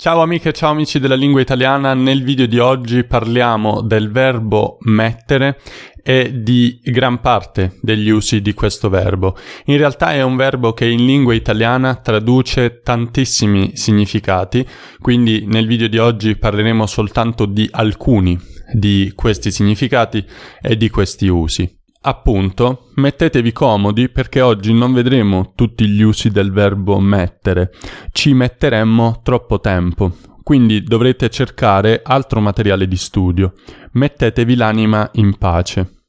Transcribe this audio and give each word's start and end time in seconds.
Ciao 0.00 0.22
amiche 0.22 0.48
e 0.48 0.52
ciao 0.52 0.70
amici 0.70 0.98
della 0.98 1.14
lingua 1.14 1.42
italiana, 1.42 1.92
nel 1.92 2.22
video 2.22 2.46
di 2.46 2.58
oggi 2.58 3.04
parliamo 3.04 3.82
del 3.82 4.10
verbo 4.10 4.78
mettere 4.84 5.60
e 6.02 6.40
di 6.42 6.80
gran 6.82 7.20
parte 7.20 7.76
degli 7.82 8.08
usi 8.08 8.40
di 8.40 8.54
questo 8.54 8.88
verbo. 8.88 9.36
In 9.66 9.76
realtà 9.76 10.14
è 10.14 10.22
un 10.22 10.36
verbo 10.36 10.72
che 10.72 10.86
in 10.86 11.04
lingua 11.04 11.34
italiana 11.34 11.96
traduce 11.96 12.80
tantissimi 12.80 13.76
significati, 13.76 14.66
quindi 14.98 15.44
nel 15.44 15.66
video 15.66 15.86
di 15.86 15.98
oggi 15.98 16.34
parleremo 16.34 16.86
soltanto 16.86 17.44
di 17.44 17.68
alcuni 17.70 18.40
di 18.72 19.12
questi 19.14 19.50
significati 19.50 20.24
e 20.62 20.78
di 20.78 20.88
questi 20.88 21.28
usi. 21.28 21.79
Appunto, 22.02 22.88
mettetevi 22.94 23.52
comodi 23.52 24.08
perché 24.08 24.40
oggi 24.40 24.72
non 24.72 24.94
vedremo 24.94 25.52
tutti 25.54 25.86
gli 25.86 26.00
usi 26.00 26.30
del 26.30 26.50
verbo 26.50 26.98
mettere, 26.98 27.72
ci 28.10 28.32
metteremmo 28.32 29.20
troppo 29.22 29.60
tempo, 29.60 30.16
quindi 30.42 30.82
dovrete 30.82 31.28
cercare 31.28 32.00
altro 32.02 32.40
materiale 32.40 32.88
di 32.88 32.96
studio. 32.96 33.52
Mettetevi 33.92 34.56
l'anima 34.56 35.10
in 35.14 35.36
pace. 35.36 36.04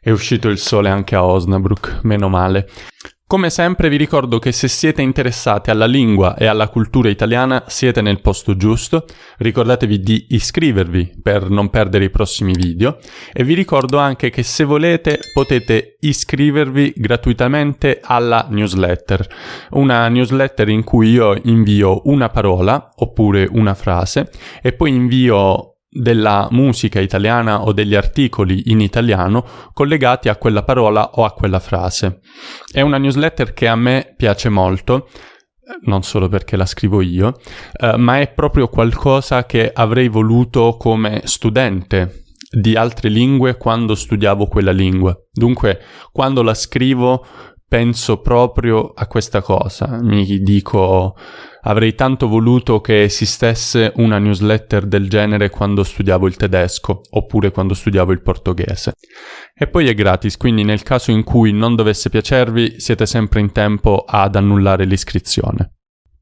È 0.00 0.10
uscito 0.10 0.48
il 0.48 0.58
sole 0.58 0.88
anche 0.88 1.14
a 1.14 1.24
Osnabrück, 1.24 2.00
meno 2.02 2.28
male. 2.28 2.68
Come 3.28 3.50
sempre 3.50 3.88
vi 3.88 3.96
ricordo 3.96 4.38
che 4.38 4.52
se 4.52 4.68
siete 4.68 5.02
interessati 5.02 5.70
alla 5.70 5.86
lingua 5.86 6.36
e 6.36 6.46
alla 6.46 6.68
cultura 6.68 7.08
italiana 7.08 7.64
siete 7.66 8.00
nel 8.00 8.20
posto 8.20 8.56
giusto, 8.56 9.04
ricordatevi 9.38 9.98
di 9.98 10.26
iscrivervi 10.28 11.18
per 11.20 11.50
non 11.50 11.68
perdere 11.68 12.04
i 12.04 12.10
prossimi 12.10 12.52
video. 12.52 12.98
E 13.32 13.42
vi 13.42 13.54
ricordo 13.54 13.98
anche 13.98 14.30
che 14.30 14.44
se 14.44 14.62
volete 14.62 15.18
potete 15.34 15.96
iscrivervi 15.98 16.92
gratuitamente 16.94 17.98
alla 18.00 18.46
newsletter, 18.48 19.26
una 19.70 20.06
newsletter 20.06 20.68
in 20.68 20.84
cui 20.84 21.10
io 21.10 21.36
invio 21.46 22.02
una 22.04 22.28
parola 22.28 22.92
oppure 22.94 23.48
una 23.50 23.74
frase 23.74 24.30
e 24.62 24.72
poi 24.72 24.94
invio 24.94 25.75
della 26.00 26.48
musica 26.50 27.00
italiana 27.00 27.62
o 27.62 27.72
degli 27.72 27.94
articoli 27.94 28.70
in 28.70 28.80
italiano 28.80 29.44
collegati 29.72 30.28
a 30.28 30.36
quella 30.36 30.62
parola 30.62 31.10
o 31.14 31.24
a 31.24 31.32
quella 31.32 31.60
frase. 31.60 32.20
È 32.70 32.80
una 32.80 32.98
newsletter 32.98 33.52
che 33.52 33.68
a 33.68 33.76
me 33.76 34.14
piace 34.16 34.48
molto, 34.48 35.08
non 35.82 36.02
solo 36.02 36.28
perché 36.28 36.56
la 36.56 36.66
scrivo 36.66 37.00
io, 37.00 37.34
eh, 37.80 37.96
ma 37.96 38.20
è 38.20 38.32
proprio 38.32 38.68
qualcosa 38.68 39.46
che 39.46 39.70
avrei 39.72 40.08
voluto 40.08 40.76
come 40.78 41.22
studente 41.24 42.24
di 42.50 42.76
altre 42.76 43.08
lingue 43.08 43.56
quando 43.56 43.94
studiavo 43.94 44.46
quella 44.46 44.72
lingua. 44.72 45.16
Dunque, 45.32 45.80
quando 46.12 46.42
la 46.42 46.54
scrivo 46.54 47.24
penso 47.68 48.20
proprio 48.20 48.92
a 48.94 49.06
questa 49.08 49.42
cosa, 49.42 49.98
mi 50.00 50.24
dico 50.38 51.16
Avrei 51.68 51.96
tanto 51.96 52.28
voluto 52.28 52.80
che 52.80 53.02
esistesse 53.02 53.92
una 53.96 54.18
newsletter 54.18 54.86
del 54.86 55.08
genere 55.08 55.50
quando 55.50 55.82
studiavo 55.82 56.28
il 56.28 56.36
tedesco 56.36 57.00
oppure 57.10 57.50
quando 57.50 57.74
studiavo 57.74 58.12
il 58.12 58.22
portoghese. 58.22 58.92
E 59.52 59.66
poi 59.66 59.88
è 59.88 59.94
gratis, 59.94 60.36
quindi 60.36 60.62
nel 60.62 60.84
caso 60.84 61.10
in 61.10 61.24
cui 61.24 61.50
non 61.50 61.74
dovesse 61.74 62.08
piacervi 62.08 62.78
siete 62.78 63.04
sempre 63.04 63.40
in 63.40 63.50
tempo 63.50 64.04
ad 64.06 64.36
annullare 64.36 64.84
l'iscrizione. 64.84 65.72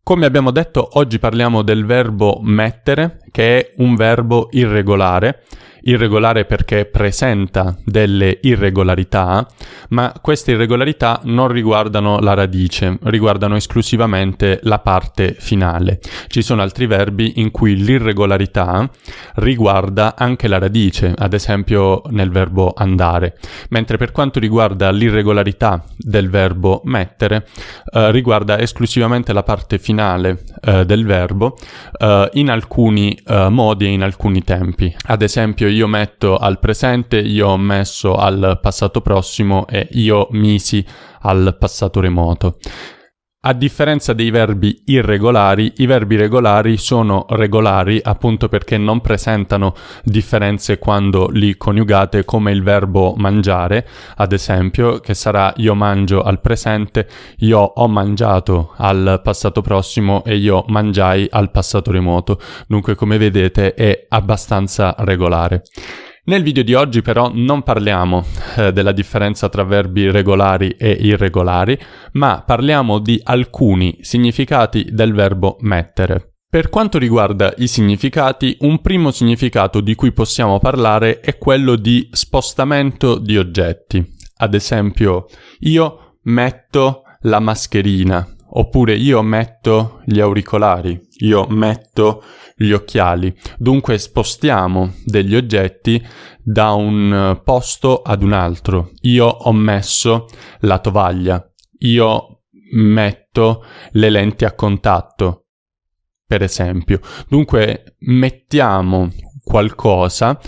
Come 0.03 0.25
abbiamo 0.25 0.51
detto, 0.51 0.89
oggi 0.93 1.19
parliamo 1.19 1.61
del 1.61 1.85
verbo 1.85 2.41
mettere, 2.43 3.19
che 3.31 3.59
è 3.59 3.73
un 3.79 3.97
verbo 3.97 4.49
irregolare 4.51 5.43
irregolare 5.85 6.45
perché 6.45 6.85
presenta 6.85 7.77
delle 7.85 8.39
irregolarità, 8.43 9.47
ma 9.91 10.13
queste 10.21 10.53
irregolarità 10.53 11.21
non 11.25 11.49
riguardano 11.49 12.19
la 12.21 12.35
radice, 12.35 12.99
riguardano 13.03 13.57
esclusivamente 13.57 14.61
la 14.63 14.79
parte 14.79 15.37
finale. 15.39 16.01
Ci 16.29 16.43
sono 16.43 16.63
altri 16.63 16.87
verbi 16.87 17.35
in 17.37 17.51
cui 17.51 17.77
l'irregolarità 17.77 18.89
riguarda 19.37 20.15
anche 20.17 20.49
la 20.49 20.59
radice, 20.59 21.13
ad 21.17 21.35
esempio 21.35 22.03
nel 22.11 22.31
verbo 22.31 22.73
andare, 22.75 23.39
mentre 23.71 23.97
per 23.97 24.13
quanto 24.13 24.39
riguarda 24.39 24.91
l'irregolarità 24.91 25.85
del 25.97 26.31
verbo 26.31 26.81
mettere, 26.85 27.47
eh, 27.93 28.11
riguarda 28.11 28.59
esclusivamente 28.59 29.33
la 29.33 29.43
parte 29.43 29.79
finale 29.79 30.43
eh, 30.63 30.85
del 30.85 31.05
verbo 31.05 31.57
eh, 31.99 32.31
in 32.35 32.51
alcuni 32.51 33.19
eh, 33.27 33.49
modi 33.49 33.87
e 33.87 33.89
in 33.89 34.03
alcuni 34.03 34.43
tempi. 34.43 34.95
Ad 35.07 35.23
esempio 35.23 35.69
io 35.75 35.87
metto 35.87 36.37
al 36.37 36.59
presente, 36.59 37.19
io 37.19 37.49
ho 37.49 37.57
messo 37.57 38.17
al 38.17 38.59
passato 38.63 39.01
prossimo 39.01 39.67
e 39.67 39.89
io 39.93 40.29
misi 40.31 40.85
al 41.21 41.57
passato 41.59 42.01
remoto. 42.01 42.57
A 43.47 43.53
differenza 43.53 44.15
dei 44.15 44.31
verbi 44.31 44.85
irregolari, 44.87 45.75
i 45.77 45.85
verbi 45.85 46.17
regolari 46.17 46.79
sono 46.79 47.27
regolari 47.29 48.01
appunto 48.03 48.49
perché 48.49 48.79
non 48.79 49.03
presentano 49.03 49.75
differenze 50.03 50.79
quando 50.79 51.29
li 51.29 51.55
coniugate 51.59 52.25
come 52.25 52.53
il 52.53 52.63
verbo 52.63 53.13
mangiare, 53.19 53.87
ad 54.17 54.33
esempio, 54.33 54.99
che 55.01 55.13
sarà 55.13 55.53
io 55.57 55.75
mangio 55.75 56.23
al 56.23 56.41
presente, 56.41 57.07
io 57.41 57.59
ho 57.59 57.87
mangiato 57.87 58.73
al 58.79 59.21
passato 59.23 59.61
prossimo 59.61 60.25
e 60.25 60.37
io 60.37 60.65
mangiai 60.69 61.27
al 61.31 61.51
passato 61.51 61.91
remoto. 61.91 62.41
Dunque, 62.67 62.95
come 62.95 63.19
vedete, 63.19 63.75
è 63.75 64.07
abbastanza 64.09 64.95
regolare. 65.01 65.65
Nel 66.27 66.43
video 66.43 66.63
di 66.63 66.73
oggi 66.73 67.03
però 67.03 67.31
non 67.35 67.63
parliamo 67.63 68.25
eh, 68.57 68.73
della 68.73 68.93
differenza 68.93 69.49
tra 69.49 69.65
verbi 69.65 70.11
regolari 70.11 70.71
e 70.71 70.91
irregolari, 70.91 71.79
ma 72.13 72.43
parliamo 72.45 72.99
di 72.99 73.21
alcuni 73.23 73.99
significati 74.01 74.89
del 74.91 75.13
verbo 75.13 75.57
mettere. 75.61 76.35
Per 76.55 76.71
quanto 76.71 76.99
riguarda 76.99 77.53
i 77.57 77.67
significati, 77.67 78.57
un 78.61 78.81
primo 78.81 79.11
significato 79.11 79.81
di 79.81 79.97
cui 79.97 80.13
possiamo 80.13 80.61
parlare 80.61 81.19
è 81.19 81.37
quello 81.37 81.75
di 81.75 82.09
spostamento 82.13 83.19
di 83.19 83.37
oggetti. 83.37 84.05
Ad 84.37 84.55
esempio, 84.55 85.27
io 85.61 86.19
metto 86.23 87.03
la 87.23 87.41
mascherina, 87.41 88.34
oppure 88.57 88.95
io 88.95 89.23
metto 89.23 90.01
gli 90.05 90.21
auricolari, 90.21 91.01
io 91.19 91.47
metto 91.49 92.23
gli 92.57 92.71
occhiali. 92.71 93.35
Dunque 93.57 93.99
spostiamo 93.99 94.95
degli 95.05 95.35
oggetti 95.35 96.05
da 96.43 96.73
un 96.73 97.41
posto 97.43 98.03
ad 98.03 98.23
un 98.23 98.33
altro. 98.33 98.91
Io 99.03 99.27
ho 99.27 99.53
messo 99.53 100.27
la 100.61 100.79
tovaglia, 100.79 101.45
io 101.79 102.43
metto 102.75 103.65
le 103.93 104.11
lenti 104.11 104.45
a 104.45 104.53
contatto, 104.53 105.47
per 106.27 106.43
esempio. 106.43 107.01
Dunque 107.29 107.97
mettiamo 108.01 109.11
qualcosa 109.43 110.39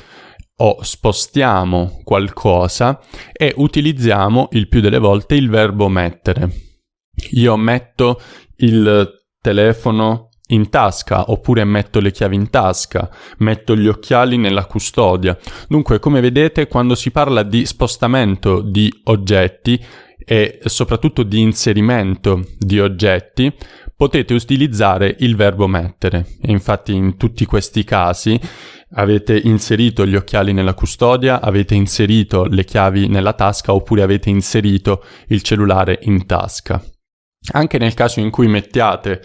o 0.59 0.79
spostiamo 0.81 2.01
qualcosa 2.03 3.01
e 3.33 3.53
utilizziamo 3.57 4.49
il 4.53 4.69
più 4.69 4.81
delle 4.81 4.99
volte 4.99 5.35
il 5.35 5.51
verbo 5.51 5.89
mettere. 5.89 6.76
Io 7.33 7.57
metto 7.57 8.21
il 8.57 9.25
telefono 9.41 10.31
in 10.49 10.69
tasca 10.71 11.31
oppure 11.31 11.65
metto 11.65 12.01
le 12.01 12.11
chiavi 12.11 12.37
in 12.37 12.51
tasca, 12.51 13.11
metto 13.39 13.77
gli 13.77 13.89
occhiali 13.89 14.37
nella 14.37 14.67
custodia. 14.67 15.37
Dunque, 15.69 15.99
come 15.99 16.21
vedete, 16.21 16.69
quando 16.69 16.95
si 16.95 17.11
parla 17.11 17.43
di 17.43 17.67
spostamento 17.67 18.61
di 18.61 18.91
oggetti 19.05 19.83
e 20.19 20.59
soprattutto 20.65 21.23
di 21.23 21.41
inserimento 21.41 22.45
di 22.59 22.81
oggetti, 22.81 23.53
potete 23.95 24.35
utilizzare 24.35 25.17
il 25.21 25.37
verbo 25.37 25.67
mettere. 25.67 26.27
E 26.43 26.51
infatti 26.53 26.93
in 26.93 27.17
tutti 27.17 27.45
questi 27.45 27.85
casi 27.85 28.39
avete 28.91 29.37
inserito 29.37 30.07
gli 30.07 30.15
occhiali 30.15 30.53
nella 30.53 30.75
custodia, 30.75 31.41
avete 31.41 31.75
inserito 31.75 32.45
le 32.45 32.65
chiavi 32.65 33.09
nella 33.09 33.33
tasca 33.33 33.73
oppure 33.73 34.03
avete 34.03 34.31
inserito 34.31 35.03
il 35.29 35.43
cellulare 35.43 35.99
in 36.03 36.27
tasca. 36.27 36.83
Anche 37.53 37.79
nel 37.79 37.95
caso 37.95 38.21
in 38.21 38.31
cui 38.31 38.49
mettiate 38.49 39.23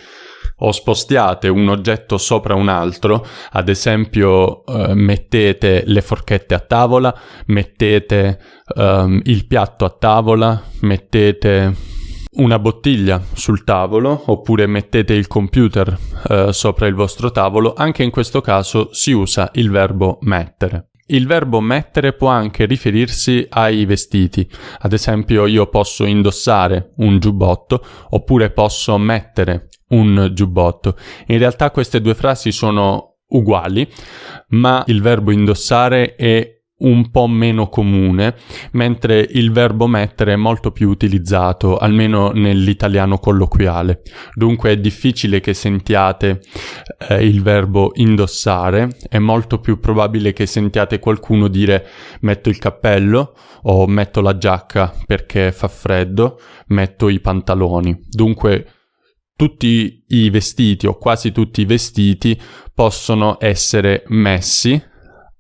o 0.64 0.72
spostiate 0.72 1.48
un 1.48 1.70
oggetto 1.70 2.18
sopra 2.18 2.56
un 2.56 2.70
altro, 2.70 3.26
ad 3.52 3.68
esempio 3.68 4.66
eh, 4.66 4.94
mettete 4.94 5.84
le 5.86 6.02
forchette 6.02 6.54
a 6.54 6.60
tavola, 6.60 7.16
mettete 7.48 8.40
um, 8.76 9.20
il 9.24 9.48
piatto 9.48 9.86
a 9.86 9.90
tavola, 9.90 10.62
mettete 10.82 11.76
una 12.34 12.60
bottiglia 12.60 13.22
sul 13.34 13.64
tavolo 13.64 14.24
oppure 14.28 14.66
mettete 14.66 15.14
il 15.14 15.28
computer 15.28 15.98
eh, 16.30 16.54
sopra 16.54 16.88
il 16.88 16.94
vostro 16.94 17.32
tavolo, 17.32 17.74
anche 17.76 18.04
in 18.04 18.12
questo 18.12 18.40
caso 18.42 18.90
si 18.94 19.12
usa 19.12 19.50
il 19.56 19.70
verbo 19.70 20.20
mettere. 20.22 20.91
Il 21.12 21.28
verbo 21.28 21.60
mettere 21.60 22.14
può 22.14 22.30
anche 22.30 22.66
riferirsi 22.66 23.46
ai 23.50 23.84
vestiti. 23.86 24.50
Ad 24.80 24.94
esempio, 24.94 25.46
io 25.46 25.68
posso 25.68 26.06
indossare 26.06 26.94
un 26.98 27.20
giubbotto 27.20 27.84
oppure 28.12 28.50
posso 28.52 28.98
mettere 28.98 29.68
un 29.90 30.32
giubbotto. 30.34 30.98
In 31.28 31.38
realtà 31.38 31.70
queste 31.72 32.00
due 32.00 32.16
frasi 32.16 32.54
sono 32.54 33.18
uguali, 33.28 33.86
ma 34.50 34.84
il 34.88 35.02
verbo 35.02 35.32
indossare 35.32 36.16
è 36.16 36.61
un 36.82 37.12
po' 37.12 37.28
meno 37.28 37.68
comune, 37.68 38.36
mentre 38.72 39.28
il 39.32 39.52
verbo 39.52 39.88
mettere 39.88 40.34
è 40.34 40.38
molto 40.38 40.72
più 40.72 40.90
utilizzato, 40.90 41.78
almeno 41.78 42.32
nell'italiano 42.32 43.18
colloquiale. 43.18 44.02
Dunque 44.34 44.72
è 44.72 44.78
difficile 44.78 45.40
che 45.40 45.54
sentiate 45.54 46.42
eh, 47.10 47.26
il 47.26 47.42
verbo 47.42 47.92
indossare, 47.96 48.90
è 49.10 49.20
molto 49.20 49.60
più 49.60 49.80
probabile 49.80 50.34
che 50.34 50.46
sentiate 50.46 51.00
qualcuno 51.00 51.48
dire 51.48 51.88
metto 52.22 52.50
il 52.50 52.58
cappello 52.58 53.34
o 53.64 53.86
metto 53.88 54.22
la 54.22 54.38
giacca 54.38 54.94
perché 55.06 55.52
fa 55.52 55.68
freddo, 55.68 56.40
metto 56.68 57.10
i 57.10 57.20
pantaloni. 57.20 58.00
Dunque 58.10 58.66
tutti 59.36 60.04
i 60.08 60.30
vestiti 60.30 60.86
o 60.86 60.98
quasi 60.98 61.32
tutti 61.32 61.62
i 61.62 61.66
vestiti 61.66 62.40
possono 62.74 63.38
essere 63.40 64.04
messi 64.08 64.90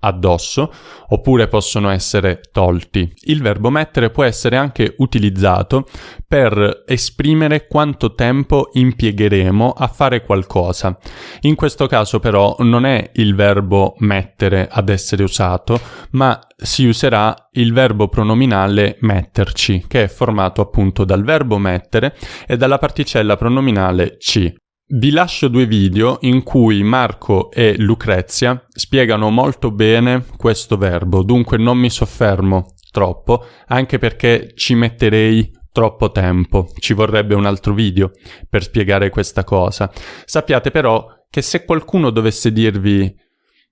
addosso 0.02 0.72
oppure 1.08 1.48
possono 1.48 1.90
essere 1.90 2.42
tolti. 2.52 3.12
Il 3.24 3.42
verbo 3.42 3.70
mettere 3.70 4.10
può 4.10 4.24
essere 4.24 4.58
anche 4.58 4.96
utilizzato 4.98 5.86
per 6.28 6.84
esprimere 6.86 7.68
quanto 7.68 8.14
tempo 8.14 8.70
impiegheremo 8.72 9.72
a 9.72 9.88
fare 9.88 10.22
qualcosa. 10.22 10.98
In 11.42 11.56
questo 11.56 11.88
caso 11.88 12.20
però 12.20 12.56
non 12.60 12.86
è 12.86 13.10
il 13.16 13.36
verbo 13.36 13.96
mettere 14.00 14.68
ad 14.70 14.90
essere 14.90 15.24
usato, 15.24 15.80
ma 16.12 16.40
si 16.56 16.86
userà 16.86 17.50
il 17.54 17.74
verbo 17.74 18.08
pronominale 18.08 18.98
metterci, 19.02 19.86
che 19.88 20.04
è 20.04 20.08
formato 20.08 20.62
appunto 20.62 21.04
dal 21.04 21.24
verbo 21.24 21.58
mettere 21.58 22.16
e 22.48 22.56
dalla 22.56 22.78
particella 22.78 23.36
pronominale 23.36 24.18
ci. 24.20 24.61
Vi 24.94 25.10
lascio 25.12 25.48
due 25.48 25.68
video 25.68 26.18
in 26.24 26.44
cui 26.44 26.84
Marco 26.84 27.50
e 27.50 27.78
Lucrezia 27.78 28.62
spiegano 28.68 29.30
molto 29.30 29.72
bene 29.72 30.26
questo 30.36 30.76
verbo, 30.76 31.24
dunque 31.24 31.58
non 31.58 31.78
mi 31.78 31.90
soffermo 31.90 32.74
troppo, 32.92 33.46
anche 33.68 34.00
perché 34.00 34.52
ci 34.54 34.76
metterei 34.76 35.50
troppo 35.72 36.12
tempo, 36.12 36.74
ci 36.78 36.92
vorrebbe 36.92 37.36
un 37.36 37.46
altro 37.46 37.74
video 37.74 38.12
per 38.50 38.64
spiegare 38.64 39.10
questa 39.10 39.46
cosa. 39.46 39.90
Sappiate 40.26 40.72
però 40.72 41.06
che 41.30 41.42
se 41.42 41.64
qualcuno 41.64 42.10
dovesse 42.10 42.52
dirvi 42.52 43.16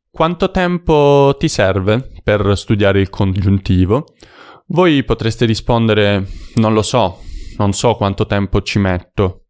quanto 0.10 0.52
tempo 0.52 1.36
ti 1.38 1.50
serve 1.50 2.14
per 2.24 2.58
studiare 2.58 3.02
il 3.02 3.10
congiuntivo, 3.10 4.06
voi 4.68 5.04
potreste 5.04 5.44
rispondere 5.44 6.26
non 6.56 6.72
lo 6.72 6.82
so, 6.82 7.20
non 7.58 7.74
so 7.74 7.96
quanto 7.96 8.26
tempo 8.26 8.62
ci 8.62 8.80
metto, 8.80 9.48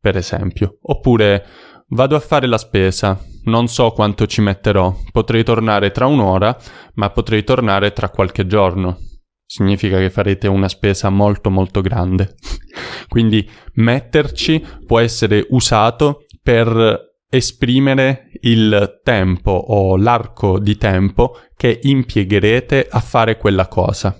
per 0.00 0.16
esempio. 0.16 0.78
Oppure 0.82 1.44
vado 1.88 2.16
a 2.16 2.20
fare 2.20 2.46
la 2.46 2.58
spesa, 2.58 3.18
non 3.44 3.68
so 3.68 3.90
quanto 3.90 4.26
ci 4.26 4.40
metterò, 4.40 4.94
potrei 5.12 5.44
tornare 5.44 5.90
tra 5.90 6.06
un'ora, 6.06 6.56
ma 6.94 7.10
potrei 7.10 7.44
tornare 7.44 7.92
tra 7.92 8.08
qualche 8.08 8.46
giorno. 8.46 8.98
Significa 9.44 9.98
che 9.98 10.10
farete 10.10 10.46
una 10.46 10.68
spesa 10.68 11.10
molto 11.10 11.50
molto 11.50 11.80
grande. 11.80 12.36
Quindi 13.08 13.48
metterci 13.74 14.64
può 14.86 15.00
essere 15.00 15.44
usato 15.50 16.26
per 16.42 17.08
esprimere 17.28 18.30
il 18.42 19.00
tempo 19.02 19.50
o 19.50 19.96
l'arco 19.96 20.58
di 20.58 20.76
tempo 20.76 21.36
che 21.56 21.78
impiegherete 21.82 22.86
a 22.88 23.00
fare 23.00 23.36
quella 23.36 23.68
cosa. 23.68 24.16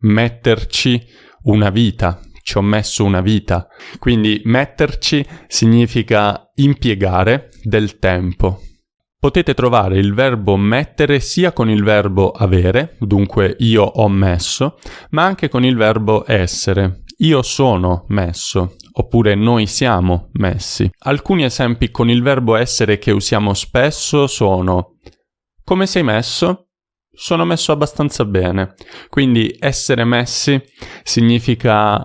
Metterci 0.00 1.00
una 1.44 1.70
vita, 1.70 2.20
ci 2.42 2.58
ho 2.58 2.62
messo 2.62 3.04
una 3.04 3.20
vita. 3.20 3.66
Quindi 3.98 4.40
metterci 4.44 5.24
significa 5.46 6.50
impiegare 6.56 7.50
del 7.62 7.98
tempo. 7.98 8.60
Potete 9.18 9.54
trovare 9.54 9.98
il 9.98 10.14
verbo 10.14 10.56
mettere 10.56 11.20
sia 11.20 11.52
con 11.52 11.70
il 11.70 11.84
verbo 11.84 12.32
avere, 12.32 12.96
dunque 12.98 13.54
io 13.60 13.84
ho 13.84 14.08
messo, 14.08 14.78
ma 15.10 15.22
anche 15.24 15.48
con 15.48 15.64
il 15.64 15.76
verbo 15.76 16.24
essere. 16.26 17.04
Io 17.18 17.42
sono 17.42 18.04
messo, 18.08 18.74
oppure 18.94 19.36
noi 19.36 19.66
siamo 19.66 20.30
messi. 20.32 20.90
Alcuni 21.04 21.44
esempi 21.44 21.92
con 21.92 22.10
il 22.10 22.20
verbo 22.20 22.56
essere 22.56 22.98
che 22.98 23.12
usiamo 23.12 23.54
spesso 23.54 24.26
sono 24.26 24.96
come 25.64 25.86
sei 25.86 26.02
messo? 26.02 26.68
Sono 27.12 27.44
messo 27.44 27.72
abbastanza 27.72 28.24
bene. 28.24 28.74
Quindi 29.08 29.56
essere 29.58 30.04
messi 30.04 30.60
significa 31.02 32.04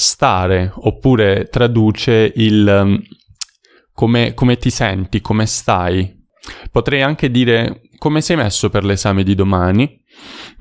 stare 0.00 0.72
oppure 0.74 1.48
traduce 1.50 2.32
il 2.34 2.66
um, 2.66 3.02
come, 3.92 4.32
come 4.32 4.56
ti 4.56 4.70
senti, 4.70 5.20
come 5.20 5.44
stai. 5.44 6.18
Potrei 6.72 7.02
anche 7.02 7.30
dire 7.30 7.82
come 7.98 8.22
sei 8.22 8.36
messo 8.36 8.70
per 8.70 8.82
l'esame 8.82 9.22
di 9.22 9.34
domani. 9.34 10.02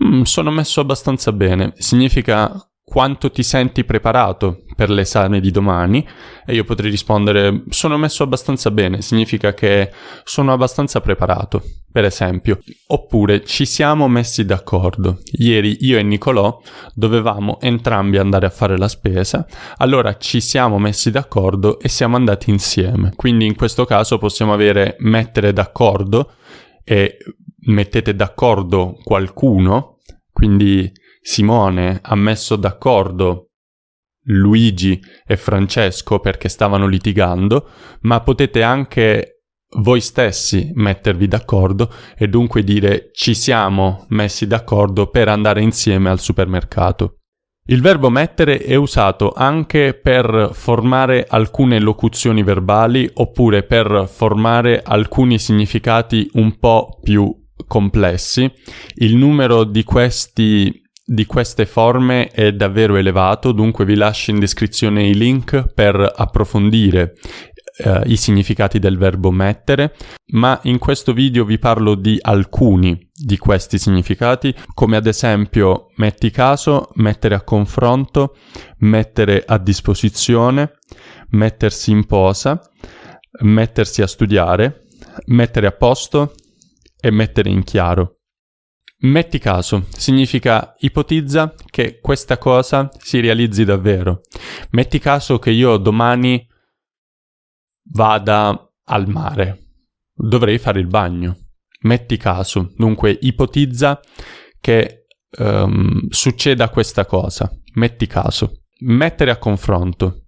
Mm, 0.03 0.23
sono 0.23 0.51
messo 0.51 0.81
abbastanza 0.81 1.31
bene. 1.31 1.73
Significa 1.77 2.68
quanto 2.89 3.29
ti 3.29 3.43
senti 3.43 3.83
preparato 3.83 4.63
per 4.75 4.89
l'esame 4.89 5.39
di 5.39 5.51
domani 5.51 6.05
e 6.43 6.55
io 6.55 6.63
potrei 6.63 6.89
rispondere 6.89 7.65
sono 7.69 7.97
messo 7.97 8.23
abbastanza 8.23 8.71
bene, 8.71 9.03
significa 9.03 9.53
che 9.53 9.91
sono 10.23 10.51
abbastanza 10.53 10.99
preparato, 10.99 11.61
per 11.91 12.03
esempio. 12.03 12.57
Oppure 12.87 13.45
ci 13.45 13.65
siamo 13.65 14.07
messi 14.07 14.43
d'accordo. 14.43 15.19
Ieri 15.33 15.77
io 15.81 15.99
e 15.99 16.03
Nicolò 16.03 16.59
dovevamo 16.95 17.59
entrambi 17.61 18.17
andare 18.17 18.47
a 18.47 18.49
fare 18.49 18.75
la 18.75 18.87
spesa, 18.87 19.45
allora 19.77 20.17
ci 20.17 20.41
siamo 20.41 20.79
messi 20.79 21.11
d'accordo 21.11 21.79
e 21.79 21.89
siamo 21.89 22.15
andati 22.15 22.49
insieme. 22.49 23.13
Quindi 23.15 23.45
in 23.45 23.55
questo 23.55 23.85
caso 23.85 24.17
possiamo 24.17 24.53
avere 24.53 24.95
mettere 24.99 25.53
d'accordo 25.53 26.31
e 26.83 27.17
mettete 27.67 28.15
d'accordo 28.15 28.97
qualcuno, 29.03 29.99
quindi 30.33 30.91
Simone 31.21 31.99
ha 32.01 32.15
messo 32.15 32.55
d'accordo 32.55 33.49
Luigi 34.23 34.99
e 35.25 35.37
Francesco 35.37 36.19
perché 36.19 36.49
stavano 36.49 36.87
litigando, 36.87 37.69
ma 38.01 38.21
potete 38.21 38.63
anche 38.63 39.41
voi 39.77 40.01
stessi 40.01 40.71
mettervi 40.73 41.27
d'accordo 41.27 41.91
e 42.17 42.27
dunque 42.27 42.63
dire 42.63 43.09
ci 43.13 43.35
siamo 43.35 44.05
messi 44.09 44.47
d'accordo 44.47 45.07
per 45.07 45.27
andare 45.27 45.61
insieme 45.61 46.09
al 46.09 46.19
supermercato. 46.19 47.15
Il 47.69 47.81
verbo 47.81 48.09
mettere 48.09 48.57
è 48.57 48.73
usato 48.73 49.31
anche 49.31 49.93
per 49.93 50.49
formare 50.53 51.27
alcune 51.29 51.79
locuzioni 51.79 52.41
verbali 52.41 53.07
oppure 53.13 53.61
per 53.61 54.07
formare 54.11 54.81
alcuni 54.81 55.37
significati 55.37 56.27
un 56.33 56.57
po' 56.57 56.97
più 56.99 57.31
complessi. 57.67 58.51
Il 58.95 59.15
numero 59.15 59.65
di 59.65 59.83
questi 59.83 60.81
di 61.11 61.25
queste 61.25 61.65
forme 61.65 62.27
è 62.27 62.51
davvero 62.53 62.95
elevato, 62.95 63.51
dunque 63.51 63.83
vi 63.83 63.95
lascio 63.95 64.29
in 64.29 64.37
descrizione 64.37 65.07
i 65.07 65.15
link 65.15 65.73
per 65.73 66.13
approfondire 66.15 67.15
eh, 67.77 68.03
i 68.05 68.15
significati 68.15 68.77
del 68.77 68.95
verbo 68.95 69.31
mettere, 69.31 69.95
ma 70.33 70.59
in 70.65 70.77
questo 70.77 71.11
video 71.11 71.45
vi 71.45 71.57
parlo 71.57 71.95
di 71.95 72.19
alcuni 72.21 73.09
di 73.11 73.39
questi 73.39 73.79
significati, 73.79 74.53
come 74.75 74.97
ad 74.97 75.07
esempio 75.07 75.87
metti 75.95 76.29
caso, 76.29 76.89
mettere 76.95 77.33
a 77.33 77.41
confronto, 77.41 78.35
mettere 78.81 79.43
a 79.47 79.57
disposizione, 79.57 80.73
mettersi 81.29 81.89
in 81.89 82.05
posa, 82.05 82.61
mettersi 83.41 84.03
a 84.03 84.07
studiare, 84.07 84.85
mettere 85.25 85.65
a 85.65 85.71
posto 85.71 86.35
e 87.01 87.09
mettere 87.09 87.49
in 87.49 87.63
chiaro. 87.63 88.18
Metti 89.01 89.39
caso 89.39 89.85
significa 89.91 90.75
ipotizza 90.79 91.55
che 91.69 91.99
questa 92.01 92.37
cosa 92.37 92.89
si 92.97 93.21
realizzi 93.21 93.63
davvero. 93.63 94.23
Metti 94.71 94.99
caso 94.99 95.39
che 95.39 95.51
io 95.51 95.77
domani 95.77 96.45
vada 97.91 98.69
al 98.83 99.07
mare. 99.07 99.67
Dovrei 100.13 100.57
fare 100.57 100.81
il 100.81 100.87
bagno. 100.87 101.37
Metti 101.83 102.17
caso, 102.17 102.73
dunque 102.75 103.17
ipotizza 103.21 104.01
che 104.59 105.05
um, 105.37 106.09
succeda 106.09 106.67
questa 106.67 107.05
cosa. 107.05 107.49
Metti 107.75 108.05
caso. 108.05 108.63
Mettere 108.79 109.31
a 109.31 109.37
confronto. 109.37 110.25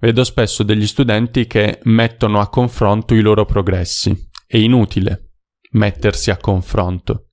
Vedo 0.00 0.24
spesso 0.24 0.62
degli 0.62 0.86
studenti 0.86 1.46
che 1.46 1.80
mettono 1.82 2.40
a 2.40 2.48
confronto 2.48 3.12
i 3.12 3.20
loro 3.20 3.44
progressi. 3.44 4.30
È 4.46 4.56
inutile 4.56 5.32
mettersi 5.72 6.30
a 6.30 6.38
confronto 6.38 7.26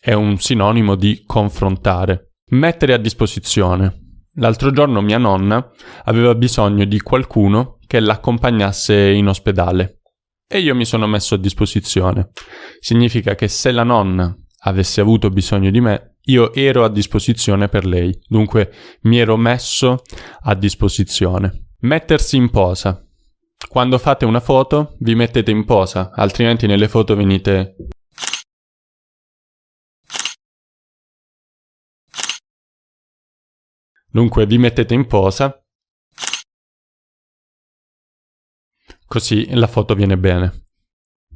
è 0.00 0.12
un 0.12 0.38
sinonimo 0.38 0.94
di 0.94 1.22
confrontare. 1.26 2.32
Mettere 2.50 2.94
a 2.94 2.98
disposizione. 2.98 4.22
L'altro 4.34 4.70
giorno 4.70 5.00
mia 5.00 5.18
nonna 5.18 5.70
aveva 6.04 6.34
bisogno 6.34 6.84
di 6.84 7.00
qualcuno 7.00 7.78
che 7.86 8.00
l'accompagnasse 8.00 9.10
in 9.10 9.26
ospedale 9.26 9.98
e 10.50 10.60
io 10.60 10.74
mi 10.74 10.86
sono 10.86 11.06
messo 11.06 11.34
a 11.34 11.38
disposizione. 11.38 12.30
Significa 12.80 13.34
che 13.34 13.48
se 13.48 13.70
la 13.70 13.82
nonna 13.82 14.34
avesse 14.60 15.00
avuto 15.00 15.28
bisogno 15.28 15.70
di 15.70 15.80
me, 15.80 16.16
io 16.22 16.54
ero 16.54 16.84
a 16.84 16.88
disposizione 16.88 17.68
per 17.68 17.84
lei, 17.84 18.18
dunque 18.26 18.72
mi 19.02 19.18
ero 19.18 19.36
messo 19.36 20.02
a 20.40 20.54
disposizione. 20.54 21.66
Mettersi 21.80 22.36
in 22.36 22.50
posa. 22.50 23.04
Quando 23.68 23.98
fate 23.98 24.24
una 24.24 24.40
foto 24.40 24.96
vi 25.00 25.14
mettete 25.14 25.50
in 25.50 25.64
posa, 25.64 26.10
altrimenti 26.14 26.66
nelle 26.66 26.88
foto 26.88 27.14
venite 27.14 27.76
Dunque 34.18 34.46
vi 34.46 34.58
mettete 34.58 34.94
in 34.94 35.06
posa, 35.06 35.64
così 39.06 39.54
la 39.54 39.68
foto 39.68 39.94
viene 39.94 40.18
bene. 40.18 40.66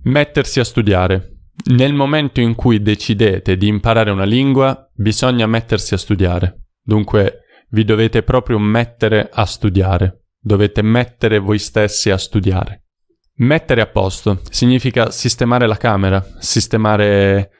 Mettersi 0.02 0.58
a 0.58 0.64
studiare. 0.64 1.42
Nel 1.66 1.94
momento 1.94 2.40
in 2.40 2.56
cui 2.56 2.82
decidete 2.82 3.56
di 3.56 3.68
imparare 3.68 4.10
una 4.10 4.24
lingua, 4.24 4.90
bisogna 4.92 5.46
mettersi 5.46 5.94
a 5.94 5.96
studiare. 5.96 6.70
Dunque 6.82 7.42
vi 7.68 7.84
dovete 7.84 8.24
proprio 8.24 8.58
mettere 8.58 9.30
a 9.32 9.44
studiare. 9.44 10.24
Dovete 10.40 10.82
mettere 10.82 11.38
voi 11.38 11.60
stessi 11.60 12.10
a 12.10 12.18
studiare. 12.18 12.86
Mettere 13.34 13.80
a 13.80 13.86
posto 13.86 14.40
significa 14.50 15.12
sistemare 15.12 15.68
la 15.68 15.76
camera, 15.76 16.20
sistemare 16.40 17.50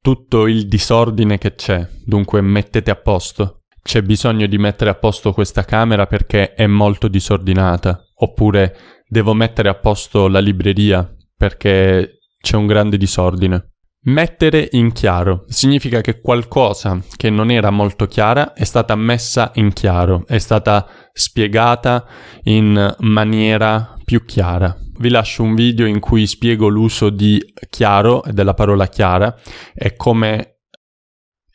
tutto 0.00 0.46
il 0.46 0.68
disordine 0.68 1.36
che 1.36 1.56
c'è. 1.56 1.84
Dunque 2.04 2.40
mettete 2.40 2.92
a 2.92 2.96
posto 2.96 3.56
c'è 3.90 4.02
bisogno 4.02 4.46
di 4.46 4.56
mettere 4.56 4.90
a 4.90 4.94
posto 4.94 5.32
questa 5.32 5.64
camera 5.64 6.06
perché 6.06 6.54
è 6.54 6.68
molto 6.68 7.08
disordinata, 7.08 8.00
oppure 8.18 9.02
devo 9.08 9.34
mettere 9.34 9.68
a 9.68 9.74
posto 9.74 10.28
la 10.28 10.38
libreria 10.38 11.12
perché 11.36 12.20
c'è 12.40 12.54
un 12.54 12.68
grande 12.68 12.96
disordine. 12.96 13.72
Mettere 14.02 14.68
in 14.70 14.92
chiaro 14.92 15.42
significa 15.48 16.02
che 16.02 16.20
qualcosa 16.20 17.02
che 17.16 17.30
non 17.30 17.50
era 17.50 17.70
molto 17.70 18.06
chiara 18.06 18.52
è 18.52 18.62
stata 18.62 18.94
messa 18.94 19.50
in 19.54 19.72
chiaro, 19.72 20.22
è 20.24 20.38
stata 20.38 20.86
spiegata 21.12 22.06
in 22.44 22.94
maniera 23.00 23.96
più 24.04 24.24
chiara. 24.24 24.72
Vi 24.98 25.08
lascio 25.08 25.42
un 25.42 25.56
video 25.56 25.86
in 25.86 25.98
cui 25.98 26.28
spiego 26.28 26.68
l'uso 26.68 27.10
di 27.10 27.42
chiaro 27.68 28.22
e 28.22 28.32
della 28.32 28.54
parola 28.54 28.86
chiara 28.86 29.36
e 29.74 29.96
come 29.96 30.59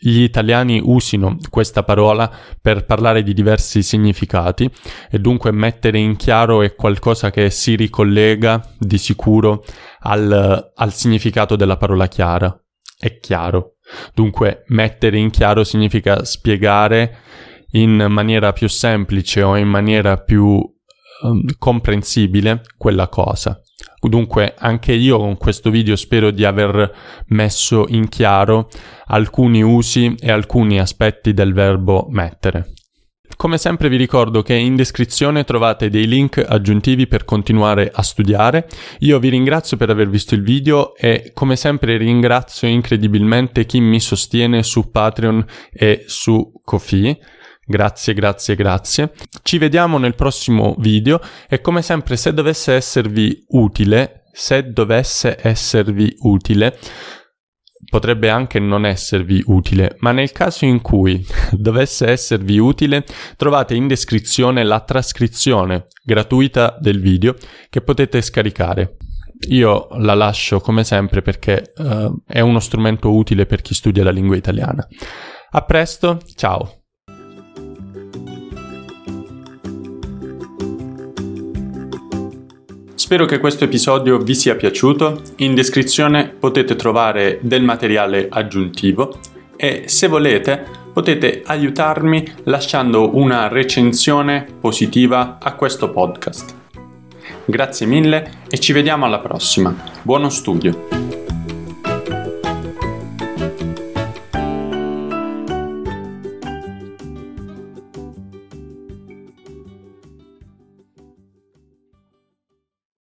gli 0.10 0.22
italiani 0.22 0.80
usino 0.84 1.38
questa 1.50 1.84
parola 1.84 2.32
per 2.62 2.86
parlare 2.86 3.24
di 3.24 3.34
diversi 3.34 3.82
significati 3.82 4.70
e 5.10 5.18
dunque 5.18 5.52
mettere 5.52 5.98
in 5.98 6.16
chiaro 6.16 6.62
è 6.62 6.76
qualcosa 6.76 7.32
che 7.32 7.50
si 7.50 7.76
ricollega 7.76 8.64
di 8.78 9.00
sicuro 9.00 9.64
al, 10.02 10.72
al 10.76 10.94
significato 10.94 11.56
della 11.56 11.78
parola 11.78 12.08
chiara. 12.08 12.56
È 12.98 13.18
chiaro. 13.20 13.78
Dunque 14.14 14.64
mettere 14.68 15.18
in 15.18 15.32
chiaro 15.32 15.64
significa 15.64 16.24
spiegare 16.24 17.18
in 17.72 18.06
maniera 18.10 18.54
più 18.54 18.70
semplice 18.70 19.42
o 19.42 19.58
in 19.58 19.68
maniera 19.68 20.18
più 20.18 20.46
um, 20.46 21.44
comprensibile 21.58 22.62
quella 22.78 23.08
cosa. 23.08 23.60
Dunque 24.08 24.54
anche 24.58 24.94
io 24.94 25.18
con 25.18 25.38
questo 25.38 25.70
video 25.70 25.96
spero 25.96 26.32
di 26.32 26.46
aver 26.46 26.94
messo 27.28 27.86
in 27.90 28.10
chiaro 28.10 28.70
alcuni 29.08 29.62
usi 29.62 30.16
e 30.20 30.32
alcuni 30.32 30.80
aspetti 30.80 31.34
del 31.34 31.54
verbo 31.54 32.08
mettere. 32.10 32.74
Come 33.38 33.58
sempre 33.58 33.90
vi 33.90 33.98
ricordo 33.98 34.42
che 34.42 34.54
in 34.54 34.78
descrizione 34.78 35.44
trovate 35.44 35.90
dei 35.90 36.08
link 36.08 36.44
aggiuntivi 36.48 37.06
per 37.06 37.26
continuare 37.26 37.92
a 37.94 38.02
studiare. 38.02 38.68
Io 39.00 39.20
vi 39.20 39.28
ringrazio 39.28 39.76
per 39.76 39.90
aver 39.90 40.10
visto 40.10 40.36
il 40.36 40.42
video 40.42 40.96
e 40.96 41.32
come 41.34 41.58
sempre 41.58 41.98
ringrazio 41.98 42.68
incredibilmente 42.68 43.66
chi 43.66 43.82
mi 43.82 44.00
sostiene 44.00 44.64
su 44.64 44.90
Patreon 44.90 45.46
e 45.74 46.04
su 46.08 46.62
Kofi. 46.64 47.18
Grazie, 47.68 48.14
grazie, 48.14 48.56
grazie. 48.56 49.12
Ci 49.42 49.58
vediamo 49.58 49.98
nel 49.98 50.14
prossimo 50.14 50.76
video 50.78 51.20
e 51.50 51.62
come 51.62 51.82
sempre 51.82 52.16
se 52.16 52.32
dovesse 52.32 52.74
esservi 52.74 53.44
utile, 53.50 54.26
se 54.32 54.72
dovesse 54.72 55.38
esservi 55.42 56.16
utile, 56.20 56.78
potrebbe 57.90 58.30
anche 58.30 58.60
non 58.60 58.86
esservi 58.86 59.44
utile, 59.48 59.96
ma 60.00 60.12
nel 60.12 60.32
caso 60.32 60.66
in 60.66 60.82
cui 60.82 61.26
dovesse 61.52 62.08
esservi 62.08 62.60
utile, 62.60 63.04
trovate 63.36 63.74
in 63.74 63.88
descrizione 63.88 64.64
la 64.64 64.82
trascrizione 64.82 65.88
gratuita 66.04 66.78
del 66.80 67.00
video 67.00 67.36
che 67.70 67.82
potete 67.82 68.22
scaricare. 68.22 68.98
Io 69.50 69.88
la 69.98 70.14
lascio 70.14 70.60
come 70.60 70.84
sempre 70.84 71.22
perché 71.22 71.74
uh, 71.78 72.22
è 72.26 72.40
uno 72.40 72.60
strumento 72.60 73.12
utile 73.14 73.46
per 73.46 73.62
chi 73.62 73.74
studia 73.74 74.04
la 74.04 74.12
lingua 74.12 74.36
italiana. 74.36 74.88
A 75.52 75.62
presto, 75.64 76.20
ciao! 76.36 76.85
Spero 83.06 83.26
che 83.26 83.38
questo 83.38 83.66
episodio 83.66 84.18
vi 84.18 84.34
sia 84.34 84.56
piaciuto, 84.56 85.22
in 85.36 85.54
descrizione 85.54 86.28
potete 86.28 86.76
trovare 86.76 87.38
del 87.40 87.62
materiale 87.62 88.26
aggiuntivo 88.28 89.20
e 89.56 89.84
se 89.86 90.08
volete 90.08 90.66
potete 90.92 91.44
aiutarmi 91.46 92.28
lasciando 92.46 93.16
una 93.16 93.48
recensione 93.48 94.48
positiva 94.60 95.38
a 95.40 95.54
questo 95.54 95.92
podcast. 95.92 96.56
Grazie 97.46 97.86
mille 97.86 98.40
e 98.50 98.58
ci 98.58 98.74
vediamo 98.74 99.06
alla 99.06 99.20
prossima. 99.20 99.76
Buono 100.02 100.30
studio! 100.30 101.25